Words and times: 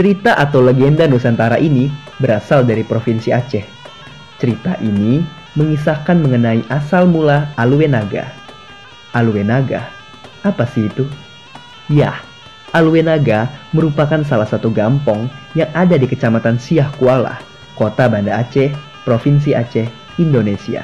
Cerita 0.00 0.32
atau 0.32 0.64
legenda 0.64 1.04
Nusantara 1.04 1.60
ini 1.60 1.92
berasal 2.16 2.64
dari 2.64 2.80
Provinsi 2.80 3.36
Aceh. 3.36 3.60
Cerita 4.40 4.72
ini 4.80 5.20
mengisahkan 5.60 6.16
mengenai 6.24 6.64
asal 6.72 7.04
mula 7.04 7.52
Alue 7.60 7.84
Naga. 7.84 8.32
Alue 9.12 9.44
Naga, 9.44 9.92
apa 10.40 10.64
sih 10.72 10.88
itu? 10.88 11.04
Ya, 11.92 12.16
Alue 12.72 13.04
Naga 13.04 13.52
merupakan 13.76 14.24
salah 14.24 14.48
satu 14.48 14.72
gampong 14.72 15.28
yang 15.52 15.68
ada 15.76 16.00
di 16.00 16.08
Kecamatan 16.08 16.56
Siah 16.56 16.88
Kuala, 16.96 17.36
Kota 17.76 18.08
Banda 18.08 18.40
Aceh, 18.40 18.72
Provinsi 19.04 19.52
Aceh, 19.52 19.84
Indonesia. 20.16 20.80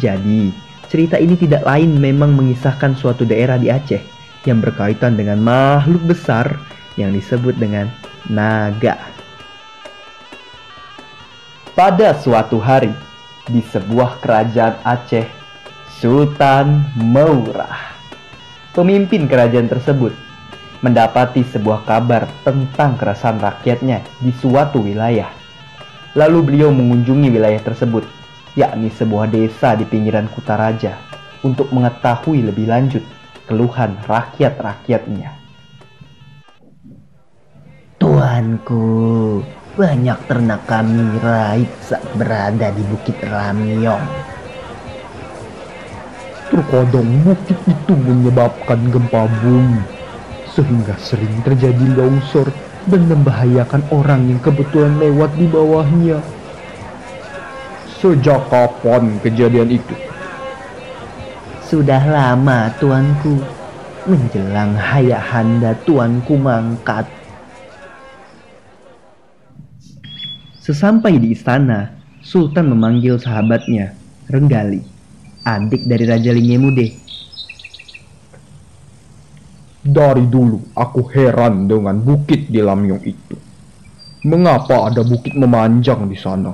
Jadi, 0.00 0.48
cerita 0.88 1.20
ini 1.20 1.36
tidak 1.36 1.68
lain 1.68 2.00
memang 2.00 2.32
mengisahkan 2.32 2.96
suatu 2.96 3.28
daerah 3.28 3.60
di 3.60 3.68
Aceh 3.68 4.00
yang 4.48 4.64
berkaitan 4.64 5.20
dengan 5.20 5.36
makhluk 5.36 6.00
besar 6.16 6.77
yang 6.98 7.14
disebut 7.14 7.54
dengan 7.54 7.86
naga. 8.26 8.98
Pada 11.78 12.18
suatu 12.18 12.58
hari, 12.58 12.90
di 13.46 13.62
sebuah 13.62 14.18
kerajaan 14.18 14.82
Aceh, 14.82 15.30
Sultan 16.02 16.82
Maurah, 16.98 17.94
pemimpin 18.74 19.30
kerajaan 19.30 19.70
tersebut, 19.70 20.10
mendapati 20.82 21.46
sebuah 21.46 21.86
kabar 21.86 22.26
tentang 22.42 22.98
keresahan 22.98 23.38
rakyatnya 23.38 24.02
di 24.18 24.34
suatu 24.34 24.82
wilayah. 24.82 25.30
Lalu 26.18 26.38
beliau 26.42 26.74
mengunjungi 26.74 27.30
wilayah 27.30 27.62
tersebut, 27.62 28.02
yakni 28.58 28.90
sebuah 28.90 29.30
desa 29.30 29.78
di 29.78 29.86
pinggiran 29.86 30.26
Kutaraja, 30.34 30.98
untuk 31.46 31.70
mengetahui 31.70 32.42
lebih 32.42 32.66
lanjut 32.66 33.06
keluhan 33.46 33.94
rakyat-rakyatnya. 34.02 35.47
Tuanku, 38.38 39.42
banyak 39.74 40.14
ternak 40.30 40.62
kami 40.70 41.18
raib 41.18 41.66
saat 41.82 42.06
berada 42.14 42.70
di 42.70 42.86
Bukit 42.86 43.18
Ramyong. 43.26 44.06
Terkadang 46.46 47.10
bukit 47.26 47.58
itu 47.66 47.92
menyebabkan 47.98 48.94
gempa 48.94 49.26
bumi, 49.42 49.82
sehingga 50.54 50.94
sering 51.02 51.34
terjadi 51.42 51.82
longsor 51.98 52.46
dan 52.86 53.10
membahayakan 53.10 53.82
orang 53.90 54.30
yang 54.30 54.38
kebetulan 54.38 54.94
lewat 55.02 55.34
di 55.34 55.50
bawahnya. 55.50 56.22
Sejak 57.98 58.38
kapan 58.54 59.18
kejadian 59.18 59.82
itu? 59.82 59.98
Sudah 61.66 62.06
lama, 62.06 62.70
tuanku. 62.78 63.42
Menjelang 64.06 64.78
hayahanda 64.78 65.74
tuanku 65.82 66.38
mangkat 66.38 67.17
Sesampai 70.68 71.16
di 71.16 71.32
istana, 71.32 71.96
Sultan 72.20 72.68
memanggil 72.68 73.16
sahabatnya, 73.16 73.96
Renggali, 74.28 74.84
adik 75.40 75.88
dari 75.88 76.04
Raja 76.04 76.28
Lingemude. 76.28 76.92
Dari 79.80 80.28
dulu 80.28 80.60
aku 80.76 81.08
heran 81.08 81.64
dengan 81.64 81.96
bukit 82.04 82.52
di 82.52 82.60
Lamyong 82.60 83.00
itu. 83.00 83.36
Mengapa 84.28 84.92
ada 84.92 85.00
bukit 85.00 85.32
memanjang 85.32 86.04
di 86.04 86.20
sana? 86.20 86.52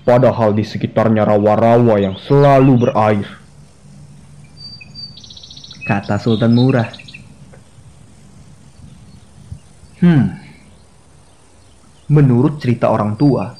Padahal 0.00 0.56
di 0.56 0.64
sekitarnya 0.64 1.28
rawa-rawa 1.28 2.00
yang 2.00 2.16
selalu 2.16 2.80
berair. 2.80 3.28
Kata 5.84 6.16
Sultan 6.16 6.56
Murah. 6.56 6.88
Hmm, 10.00 10.45
Menurut 12.06 12.62
cerita 12.62 12.86
orang 12.86 13.18
tua, 13.18 13.58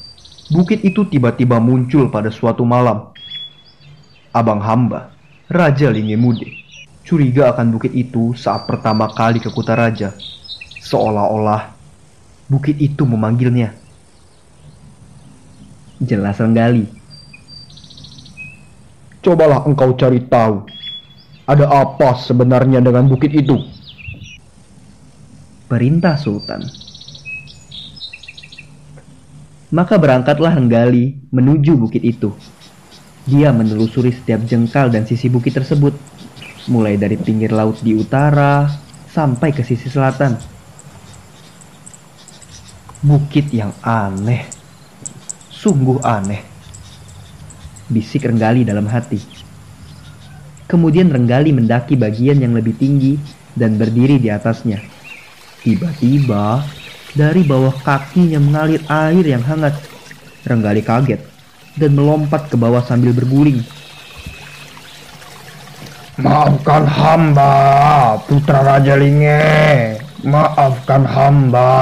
bukit 0.55 0.86
itu 0.86 1.02
tiba-tiba 1.02 1.58
muncul 1.58 2.06
pada 2.06 2.30
suatu 2.30 2.62
malam. 2.62 3.11
Abang 4.30 4.62
hamba, 4.62 5.11
Raja 5.51 5.90
Lingemude, 5.90 6.46
curiga 7.02 7.51
akan 7.51 7.74
bukit 7.74 7.90
itu 7.90 8.39
saat 8.39 8.70
pertama 8.70 9.11
kali 9.11 9.42
ke 9.42 9.51
Raja, 9.51 10.14
Seolah-olah 10.86 11.74
bukit 12.46 12.79
itu 12.79 13.02
memanggilnya. 13.02 13.74
Jelas 15.98 16.39
Renggali. 16.39 16.86
Cobalah 19.27 19.67
engkau 19.67 19.90
cari 19.98 20.23
tahu, 20.23 20.63
ada 21.51 21.67
apa 21.67 22.14
sebenarnya 22.14 22.78
dengan 22.78 23.11
bukit 23.11 23.34
itu? 23.34 23.58
Perintah 25.67 26.14
Sultan. 26.14 26.86
Maka 29.74 29.98
berangkatlah 29.98 30.54
Renggali 30.54 31.18
menuju 31.34 31.74
bukit 31.74 32.06
itu. 32.06 32.30
Dia 33.27 33.50
menelusuri 33.50 34.14
setiap 34.14 34.46
jengkal 34.46 34.94
dan 34.94 35.02
sisi 35.02 35.27
bukit 35.27 35.58
tersebut, 35.58 35.90
mulai 36.70 36.94
dari 36.94 37.18
pinggir 37.18 37.50
laut 37.50 37.82
di 37.82 37.98
utara 37.98 38.70
sampai 39.10 39.50
ke 39.50 39.66
sisi 39.66 39.90
selatan. 39.90 40.38
Bukit 43.02 43.50
yang 43.50 43.74
aneh, 43.82 44.46
sungguh 45.50 45.98
aneh. 46.06 46.42
Bisik 47.90 48.30
Renggali 48.30 48.62
dalam 48.62 48.86
hati. 48.86 49.18
Kemudian 50.70 51.10
Renggali 51.10 51.50
mendaki 51.50 51.98
bagian 51.98 52.38
yang 52.38 52.54
lebih 52.54 52.78
tinggi 52.78 53.18
dan 53.54 53.78
berdiri 53.78 54.22
di 54.22 54.30
atasnya. 54.30 54.78
Tiba-tiba 55.62 56.62
dari 57.16 57.40
bawah 57.40 57.72
kakinya 57.80 58.36
mengalir 58.36 58.84
air 58.92 59.24
yang 59.24 59.40
hangat. 59.40 59.72
Renggali 60.44 60.84
kaget 60.84 61.24
dan 61.80 61.96
melompat 61.96 62.52
ke 62.52 62.56
bawah 62.60 62.84
sambil 62.84 63.16
berguling. 63.16 63.64
Maafkan 66.20 66.84
hamba, 66.84 68.16
putra 68.28 68.60
Raja 68.64 68.96
Linge. 68.96 69.96
Maafkan 70.24 71.04
hamba. 71.08 71.72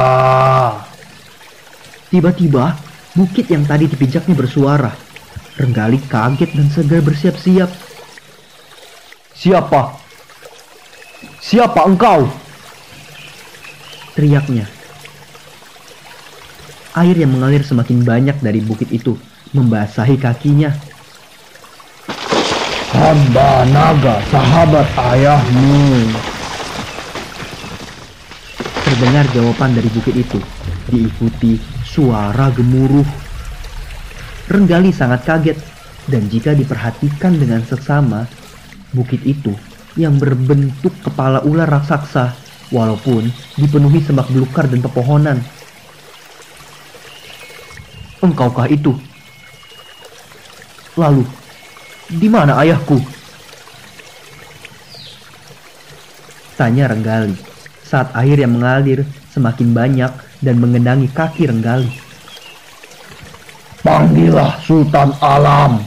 Tiba-tiba, 2.11 2.79
bukit 3.19 3.51
yang 3.51 3.67
tadi 3.67 3.91
dipijaknya 3.91 4.35
bersuara. 4.39 4.91
Renggali 5.55 6.03
kaget 6.07 6.51
dan 6.51 6.67
segera 6.71 7.03
bersiap-siap. 7.03 7.71
Siapa? 9.35 9.83
Siapa 11.39 11.81
engkau? 11.87 12.27
Teriaknya 14.19 14.74
Air 16.95 17.19
yang 17.19 17.35
mengalir 17.35 17.67
semakin 17.67 18.07
banyak 18.07 18.39
dari 18.39 18.63
bukit 18.63 18.87
itu 18.95 19.19
membasahi 19.51 20.15
kakinya. 20.15 20.71
Hamba 22.95 23.67
naga 23.75 24.23
sahabat 24.31 24.87
ayahmu. 24.95 26.15
Terdengar 28.87 29.27
jawaban 29.35 29.75
dari 29.75 29.91
bukit 29.91 30.15
itu, 30.15 30.39
diikuti 30.87 31.59
suara 31.83 32.55
gemuruh. 32.55 33.07
Renggali 34.47 34.95
sangat 34.95 35.27
kaget, 35.27 35.59
dan 36.07 36.31
jika 36.31 36.55
diperhatikan 36.55 37.35
dengan 37.35 37.67
seksama, 37.67 38.31
bukit 38.95 39.19
itu 39.27 39.51
yang 39.99 40.15
berbentuk 40.23 40.95
kepala 41.03 41.43
ular 41.43 41.67
raksasa, 41.67 42.39
walaupun 42.71 43.35
dipenuhi 43.59 43.99
semak 43.99 44.31
belukar 44.31 44.71
dan 44.71 44.79
pepohonan, 44.79 45.43
Engkaukah 48.25 48.65
itu? 48.73 48.97
Lalu, 50.97 51.29
di 52.09 52.29
mana 52.33 52.57
ayahku? 52.65 52.97
Tanya 56.57 56.89
Renggali 56.89 57.37
saat 57.85 58.15
air 58.17 58.41
yang 58.41 58.57
mengalir 58.57 59.05
semakin 59.29 59.77
banyak 59.77 60.13
dan 60.41 60.57
mengenangi 60.57 61.13
kaki 61.13 61.51
Renggali. 61.51 61.93
Panggillah 63.85 64.57
Sultan 64.65 65.13
Alam. 65.21 65.85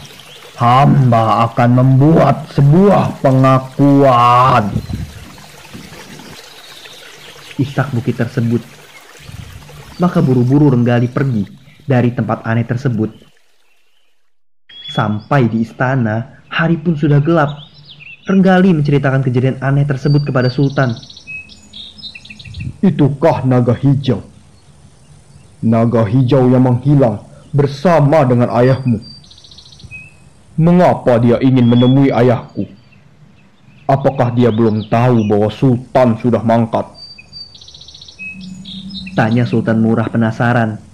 Hamba 0.57 1.45
akan 1.49 1.69
membuat 1.81 2.49
sebuah 2.53 3.21
pengakuan. 3.21 4.73
Isak 7.57 7.93
bukit 7.93 8.17
tersebut. 8.17 8.61
Maka 9.97 10.21
buru-buru 10.21 10.73
Renggali 10.73 11.09
pergi 11.09 11.56
dari 11.87 12.11
tempat 12.11 12.43
aneh 12.43 12.67
tersebut. 12.67 13.09
Sampai 14.91 15.47
di 15.47 15.63
istana, 15.63 16.43
hari 16.51 16.75
pun 16.77 16.99
sudah 16.99 17.23
gelap. 17.23 17.49
Renggali 18.27 18.75
menceritakan 18.75 19.23
kejadian 19.23 19.57
aneh 19.63 19.87
tersebut 19.87 20.27
kepada 20.27 20.51
Sultan. 20.51 20.91
Itukah 22.83 23.47
naga 23.47 23.71
hijau? 23.71 24.19
Naga 25.63 26.03
hijau 26.03 26.51
yang 26.51 26.67
menghilang 26.67 27.23
bersama 27.55 28.27
dengan 28.27 28.51
ayahmu. 28.51 28.99
Mengapa 30.59 31.23
dia 31.23 31.39
ingin 31.39 31.71
menemui 31.71 32.11
ayahku? 32.11 32.67
Apakah 33.87 34.35
dia 34.35 34.51
belum 34.51 34.91
tahu 34.91 35.23
bahwa 35.31 35.47
Sultan 35.47 36.19
sudah 36.19 36.43
mangkat? 36.43 36.83
Tanya 39.15 39.47
Sultan 39.47 39.79
Murah 39.79 40.11
penasaran. 40.11 40.86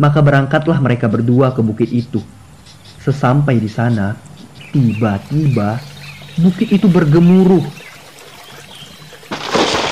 Maka 0.00 0.24
berangkatlah 0.24 0.80
mereka 0.80 1.06
berdua 1.12 1.52
ke 1.52 1.60
bukit 1.60 1.92
itu. 1.92 2.24
Sesampai 3.04 3.60
di 3.60 3.68
sana, 3.68 4.16
tiba-tiba 4.72 5.80
bukit 6.40 6.72
itu 6.72 6.88
bergemuruh. 6.88 7.64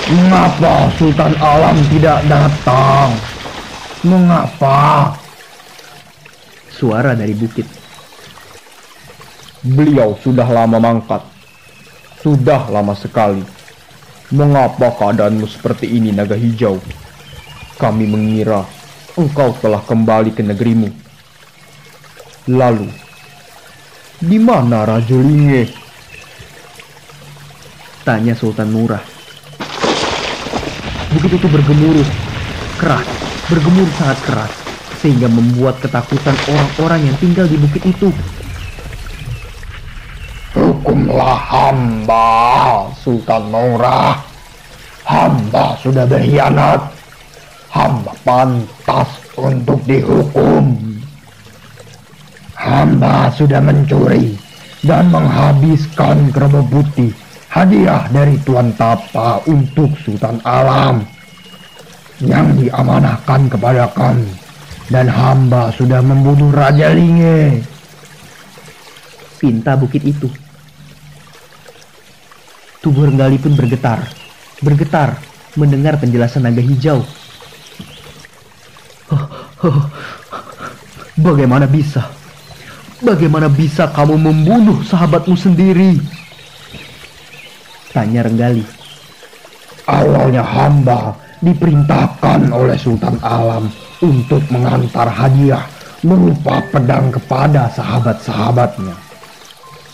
Mengapa 0.09 0.89
Sultan 0.97 1.37
Alam 1.37 1.77
tidak 1.93 2.25
datang? 2.25 3.13
Mengapa? 4.01 5.13
Suara 6.73 7.13
dari 7.13 7.37
bukit. 7.37 7.69
Beliau 9.61 10.17
sudah 10.25 10.49
lama 10.49 10.81
mangkat. 10.81 11.21
Sudah 12.25 12.73
lama 12.73 12.97
sekali. 12.97 13.45
Mengapa 14.33 14.97
keadaanmu 14.97 15.45
seperti 15.45 15.93
ini 15.93 16.15
naga 16.15 16.39
hijau? 16.41 16.81
Kami 17.77 18.09
mengira 18.09 18.65
engkau 19.19 19.51
telah 19.59 19.83
kembali 19.83 20.31
ke 20.31 20.47
negerimu. 20.47 20.89
Lalu, 22.49 22.87
di 24.23 24.39
mana 24.39 24.87
Raja 24.87 25.19
Linge? 25.19 25.69
Tanya 28.07 28.33
Sultan 28.33 28.73
Murah. 28.73 29.03
Bukit 31.13 31.41
itu 31.41 31.49
bergemuruh, 31.51 32.09
keras, 32.81 33.05
bergemuruh 33.53 33.93
sangat 34.01 34.19
keras, 34.25 34.53
sehingga 35.03 35.29
membuat 35.29 35.77
ketakutan 35.83 36.37
orang-orang 36.49 37.13
yang 37.13 37.17
tinggal 37.21 37.47
di 37.51 37.57
bukit 37.61 37.83
itu. 37.85 38.09
Hukumlah 40.57 41.37
hamba, 41.37 42.89
Sultan 42.97 43.53
Murah. 43.53 44.19
Hamba 45.05 45.77
sudah 45.81 46.05
berkhianat. 46.05 46.98
Hamba 47.69 48.17
pantas 48.25 49.11
untuk 49.37 49.81
dihukum. 49.85 50.73
Hamba 52.59 53.31
sudah 53.37 53.63
mencuri 53.63 54.35
dan 54.83 55.13
menghabiskan 55.13 56.33
kerbau 56.33 56.65
putih 56.67 57.13
hadiah 57.53 58.09
dari 58.13 58.37
Tuan 58.43 58.73
Tapa 58.77 59.41
untuk 59.49 59.95
Sultan 60.01 60.41
Alam 60.43 61.07
yang 62.19 62.59
diamanahkan 62.59 63.47
kepada 63.47 63.87
kami 63.95 64.27
dan 64.91 65.07
hamba 65.07 65.71
sudah 65.77 66.03
membunuh 66.03 66.51
Raja 66.51 66.91
Linge. 66.93 67.63
Pinta 69.39 69.79
bukit 69.79 70.03
itu. 70.03 70.27
Tubuh 72.83 73.07
Renggali 73.07 73.39
pun 73.39 73.55
bergetar, 73.55 74.03
bergetar 74.63 75.19
mendengar 75.55 75.99
penjelasan 75.99 76.47
naga 76.47 76.63
hijau. 76.63 77.07
Bagaimana 81.27 81.67
bisa? 81.67 82.07
Bagaimana 82.99 83.47
bisa 83.47 83.91
kamu 83.91 84.19
membunuh 84.19 84.83
sahabatmu 84.83 85.35
sendiri? 85.39 85.99
Tanya 87.95 88.27
Renggali. 88.27 88.63
Awalnya 89.89 90.45
hamba 90.45 91.17
diperintahkan 91.41 92.51
oleh 92.53 92.77
Sultan 92.77 93.17
Alam 93.25 93.71
untuk 94.03 94.43
mengantar 94.53 95.09
hadiah 95.09 95.65
berupa 96.03 96.63
pedang 96.71 97.11
kepada 97.11 97.71
sahabat-sahabatnya. 97.73 98.95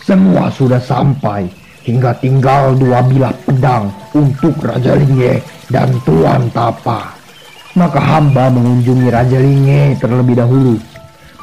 Semua 0.05 0.53
sudah 0.53 0.81
sampai 0.81 1.49
hingga 1.85 2.13
tinggal 2.21 2.77
dua 2.77 3.01
bilah 3.05 3.33
pedang 3.45 3.89
untuk 4.13 4.53
Raja 4.61 4.93
Linge 4.97 5.41
dan 5.69 5.89
Tuan 6.05 6.49
Tapa. 6.53 7.14
Maka 7.75 7.99
hamba 7.99 8.47
mengunjungi 8.49 9.07
Raja 9.11 9.39
Linge 9.39 9.99
terlebih 9.99 10.39
dahulu 10.39 10.79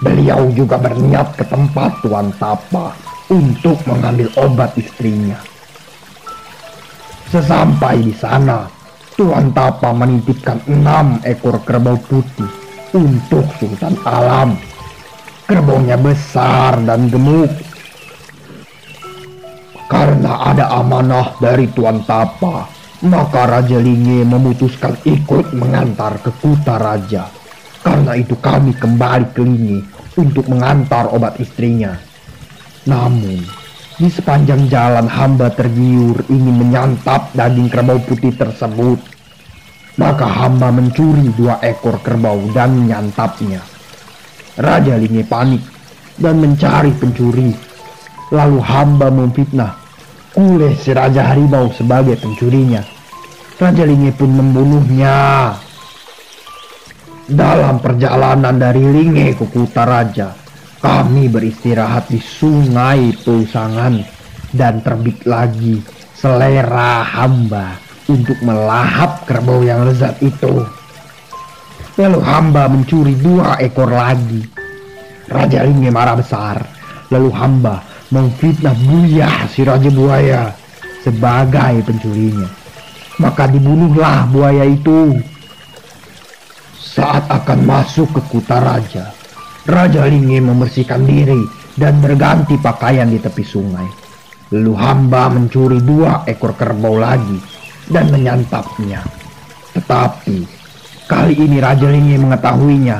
Beliau 0.02 0.50
juga 0.50 0.82
berniat 0.82 1.38
ke 1.38 1.46
tempat 1.46 2.02
Tuan 2.02 2.34
Tapa 2.34 2.90
untuk 3.30 3.78
mengambil 3.86 4.26
obat 4.34 4.74
istrinya. 4.74 5.38
Sesampai 7.30 8.02
di 8.02 8.10
sana, 8.10 8.66
Tuan 9.14 9.54
Tapa 9.54 9.94
menitipkan 9.94 10.58
enam 10.66 11.22
ekor 11.22 11.62
kerbau 11.62 11.94
putih 12.02 12.50
untuk 12.90 13.46
Sultan 13.62 13.94
Alam. 14.02 14.58
Kerbaunya 15.46 15.94
besar 15.94 16.82
dan 16.82 17.06
gemuk. 17.06 17.54
Karena 19.86 20.50
ada 20.50 20.82
amanah 20.82 21.38
dari 21.38 21.70
Tuan 21.70 22.02
Tapa, 22.02 22.66
maka 23.02 23.50
Raja 23.50 23.82
Linge 23.82 24.22
memutuskan 24.22 24.94
ikut 25.02 25.50
mengantar 25.58 26.22
ke 26.22 26.30
Kuta 26.38 26.78
Raja. 26.78 27.26
Karena 27.82 28.14
itu 28.14 28.38
kami 28.38 28.78
kembali 28.78 29.34
ke 29.34 29.42
Linge 29.42 29.82
untuk 30.14 30.46
mengantar 30.46 31.10
obat 31.10 31.34
istrinya. 31.42 31.98
Namun, 32.86 33.42
di 33.98 34.06
sepanjang 34.06 34.70
jalan 34.70 35.10
hamba 35.10 35.50
tergiur 35.50 36.22
ingin 36.30 36.62
menyantap 36.62 37.34
daging 37.34 37.66
kerbau 37.66 37.98
putih 38.06 38.30
tersebut. 38.38 39.02
Maka 39.98 40.24
hamba 40.24 40.72
mencuri 40.72 41.26
dua 41.34 41.58
ekor 41.60 41.98
kerbau 42.00 42.38
dan 42.54 42.86
menyantapnya. 42.86 43.60
Raja 44.62 44.94
Linge 44.94 45.26
panik 45.26 45.62
dan 46.22 46.38
mencari 46.38 46.94
pencuri. 46.94 47.50
Lalu 48.32 48.58
hamba 48.64 49.12
memfitnah 49.12 49.81
Kule 50.32 50.72
si 50.80 50.96
Raja 50.96 51.28
Harimau 51.28 51.68
sebagai 51.76 52.16
pencurinya. 52.16 52.80
Raja 53.60 53.84
Linge 53.84 54.16
pun 54.16 54.32
membunuhnya. 54.32 55.52
Dalam 57.28 57.78
perjalanan 57.84 58.56
dari 58.56 58.80
Linge 58.80 59.36
ke 59.36 59.44
Kuta 59.44 59.84
Raja, 59.84 60.32
kami 60.80 61.28
beristirahat 61.28 62.08
di 62.08 62.18
sungai 62.18 63.12
Pusangan 63.20 64.00
dan 64.56 64.80
terbit 64.80 65.22
lagi 65.28 65.84
selera 66.16 67.04
hamba 67.04 67.76
untuk 68.08 68.40
melahap 68.40 69.28
kerbau 69.28 69.60
yang 69.60 69.84
lezat 69.84 70.16
itu. 70.24 70.64
Lalu 72.00 72.20
hamba 72.24 72.72
mencuri 72.72 73.14
dua 73.20 73.60
ekor 73.60 73.92
lagi. 73.92 74.40
Raja 75.28 75.60
Linge 75.60 75.92
marah 75.92 76.16
besar. 76.16 76.56
Lalu 77.12 77.28
hamba 77.36 77.91
memfitnah 78.12 78.76
Buya 78.76 79.48
si 79.48 79.64
Raja 79.64 79.88
Buaya 79.88 80.52
sebagai 81.00 81.80
pencurinya. 81.82 82.46
Maka 83.16 83.48
dibunuhlah 83.48 84.28
buaya 84.28 84.68
itu. 84.68 85.16
Saat 86.76 87.24
akan 87.32 87.64
masuk 87.64 88.12
ke 88.12 88.20
Kuta 88.28 88.60
Raja, 88.60 89.16
Raja 89.64 90.04
Linge 90.04 90.44
membersihkan 90.44 91.08
diri 91.08 91.40
dan 91.72 92.04
berganti 92.04 92.60
pakaian 92.60 93.08
di 93.08 93.16
tepi 93.16 93.40
sungai. 93.40 93.88
Lalu 94.52 94.72
hamba 94.76 95.32
mencuri 95.32 95.80
dua 95.80 96.28
ekor 96.28 96.52
kerbau 96.52 97.00
lagi 97.00 97.40
dan 97.88 98.12
menyantapnya. 98.12 99.00
Tetapi 99.72 100.38
kali 101.08 101.34
ini 101.40 101.56
Raja 101.64 101.88
Linge 101.88 102.20
mengetahuinya. 102.20 102.98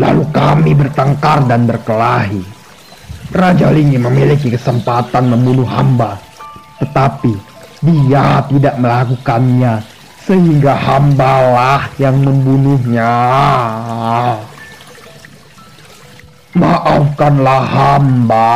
Lalu 0.00 0.24
kami 0.32 0.72
bertengkar 0.72 1.44
dan 1.44 1.68
berkelahi. 1.68 2.55
Raja 3.34 3.74
Linge 3.74 3.98
memiliki 3.98 4.50
kesempatan 4.52 5.26
membunuh 5.26 5.66
hamba. 5.66 6.20
Tetapi 6.78 7.32
dia 7.82 8.44
tidak 8.46 8.74
melakukannya 8.78 9.82
sehingga 10.26 10.74
hambalah 10.74 11.86
yang 12.02 12.18
membunuhnya. 12.18 13.14
Maafkanlah 16.56 17.62
hamba, 17.68 18.48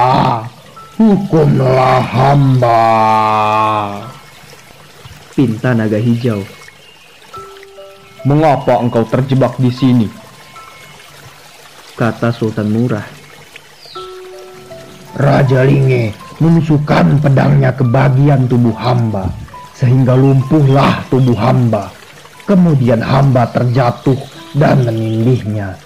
hukumlah 0.96 2.00
hamba. 2.00 2.82
Pinta 5.36 5.76
naga 5.76 6.00
hijau. 6.00 6.40
Mengapa 8.24 8.80
engkau 8.80 9.04
terjebak 9.08 9.56
di 9.60 9.72
sini? 9.72 10.08
Kata 11.96 12.32
Sultan 12.32 12.72
Murah. 12.72 13.19
Raja 15.18 15.66
Linge 15.66 16.14
menusukkan 16.38 17.18
pedangnya 17.18 17.74
ke 17.74 17.82
bagian 17.82 18.46
tubuh 18.46 18.74
hamba 18.78 19.26
sehingga 19.74 20.12
lumpuhlah 20.12 21.02
tubuh 21.08 21.36
hamba. 21.40 21.88
Kemudian 22.44 23.00
hamba 23.00 23.46
terjatuh 23.48 24.18
dan 24.58 24.82
menindihnya. 24.84 25.78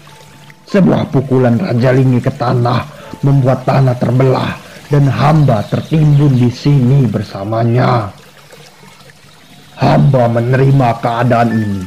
Sebuah 0.64 1.12
pukulan 1.12 1.60
Raja 1.60 1.92
Lingi 1.92 2.18
ke 2.18 2.32
tanah 2.32 2.82
membuat 3.20 3.68
tanah 3.68 3.94
terbelah 4.00 4.56
dan 4.88 5.06
hamba 5.06 5.62
tertimbun 5.68 6.34
di 6.34 6.50
sini 6.50 7.04
bersamanya. 7.06 8.08
Hamba 9.78 10.24
menerima 10.30 10.88
keadaan 11.04 11.50
ini. 11.52 11.82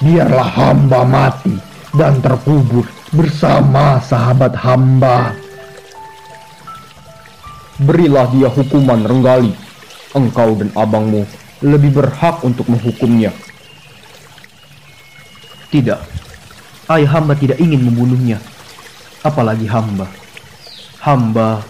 Biarlah 0.00 0.48
hamba 0.48 1.00
mati 1.04 1.54
dan 1.92 2.18
terkubur 2.24 2.88
bersama 3.12 4.00
sahabat 4.00 4.56
hamba. 4.56 5.39
Berilah 7.80 8.28
dia 8.28 8.52
hukuman 8.52 9.00
Renggali 9.00 9.56
engkau 10.12 10.58
dan 10.58 10.68
abangmu 10.74 11.24
lebih 11.64 11.96
berhak 11.96 12.42
untuk 12.44 12.66
menghukumnya. 12.66 13.30
Tidak, 15.70 16.00
ayah 16.90 17.10
hamba 17.14 17.38
tidak 17.38 17.62
ingin 17.62 17.84
membunuhnya. 17.86 18.42
Apalagi 19.22 19.68
hamba. 19.70 20.08
Hamba 20.98 21.62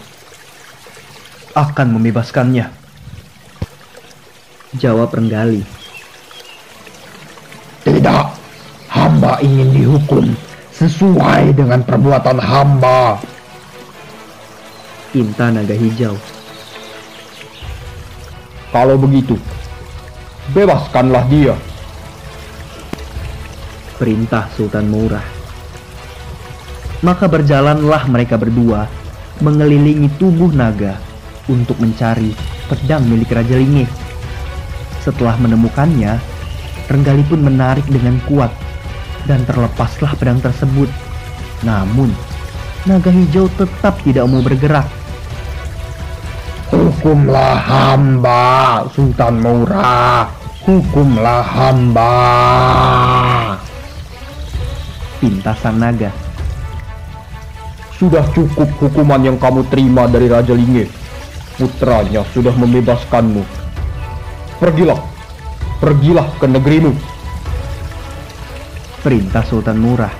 akan 1.53 1.87
membebaskannya. 1.99 2.65
Jawab 4.79 5.11
Renggali. 5.11 5.61
Tidak, 7.83 8.25
hamba 8.89 9.37
ingin 9.43 9.69
dihukum 9.75 10.25
sesuai 10.73 11.53
dengan 11.53 11.83
perbuatan 11.83 12.39
hamba. 12.39 13.19
Pinta 15.11 15.51
naga 15.51 15.75
hijau. 15.75 16.15
Kalau 18.71 18.95
begitu, 18.95 19.35
bebaskanlah 20.55 21.27
dia. 21.27 21.55
Perintah 23.99 24.47
Sultan 24.55 24.87
Murah. 24.87 25.27
Maka 27.03 27.27
berjalanlah 27.27 28.07
mereka 28.07 28.39
berdua 28.39 28.87
mengelilingi 29.43 30.07
tubuh 30.15 30.49
naga 30.55 30.95
untuk 31.51 31.75
mencari 31.83 32.31
pedang 32.71 33.03
milik 33.05 33.35
Raja 33.35 33.59
Linge. 33.59 33.85
Setelah 35.03 35.35
menemukannya, 35.41 36.31
Renggali 36.91 37.23
pun 37.23 37.39
menarik 37.39 37.87
dengan 37.87 38.19
kuat 38.27 38.51
dan 39.23 39.47
terlepaslah 39.47 40.11
pedang 40.19 40.43
tersebut. 40.43 40.91
Namun, 41.63 42.11
naga 42.83 43.07
hijau 43.07 43.47
tetap 43.55 43.95
tidak 44.03 44.27
mau 44.27 44.43
bergerak. 44.43 44.83
Hukumlah 46.71 47.59
hamba, 47.59 48.87
Sultan 48.95 49.43
Murah. 49.43 50.31
Hukumlah 50.63 51.43
hamba. 51.43 52.15
Pinta 55.19 55.51
sang 55.59 55.83
naga. 55.83 56.07
Sudah 57.99 58.23
cukup 58.31 58.71
hukuman 58.79 59.19
yang 59.19 59.35
kamu 59.35 59.67
terima 59.67 60.07
dari 60.07 60.31
Raja 60.31 60.55
Linge. 60.55 60.87
Putranya 61.59 62.23
sudah 62.31 62.55
membebaskanmu. 62.55 63.43
Pergilah, 64.63 64.97
pergilah 65.83 66.31
ke 66.39 66.47
negerimu. 66.47 66.95
Perintah 69.03 69.43
Sultan 69.43 69.75
Murah. 69.75 70.13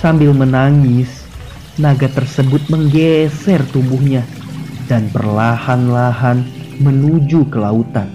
Sambil 0.00 0.30
menangis, 0.30 1.25
naga 1.76 2.08
tersebut 2.08 2.64
menggeser 2.72 3.60
tubuhnya 3.68 4.24
dan 4.88 5.12
perlahan-lahan 5.12 6.40
menuju 6.80 7.44
ke 7.52 7.58
lautan. 7.60 8.08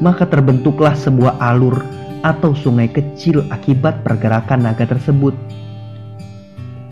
Maka 0.00 0.28
terbentuklah 0.28 0.96
sebuah 0.96 1.36
alur 1.40 1.80
atau 2.24 2.56
sungai 2.56 2.88
kecil 2.88 3.44
akibat 3.52 4.00
pergerakan 4.00 4.64
naga 4.64 4.88
tersebut. 4.88 5.36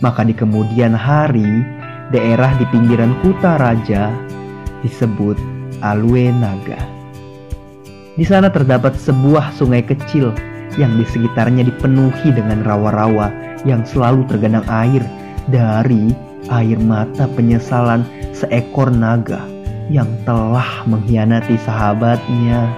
Maka 0.04 0.28
di 0.28 0.36
kemudian 0.36 0.92
hari, 0.92 1.64
daerah 2.12 2.52
di 2.60 2.68
pinggiran 2.68 3.16
Kuta 3.24 3.56
Raja 3.56 4.12
disebut 4.84 5.40
Alue 5.80 6.28
Naga. 6.36 6.80
Di 8.14 8.24
sana 8.28 8.52
terdapat 8.52 8.94
sebuah 9.00 9.56
sungai 9.56 9.80
kecil 9.80 10.36
yang 10.80 10.94
di 10.98 11.06
sekitarnya 11.06 11.66
dipenuhi 11.66 12.34
dengan 12.34 12.62
rawa-rawa 12.66 13.30
yang 13.64 13.82
selalu 13.86 14.26
tergenang 14.28 14.66
air 14.68 15.02
dari 15.48 16.12
air 16.52 16.78
mata 16.80 17.24
penyesalan 17.32 18.04
seekor 18.36 18.92
naga 18.92 19.44
yang 19.92 20.08
telah 20.24 20.84
mengkhianati 20.88 21.60
sahabatnya. 21.60 22.68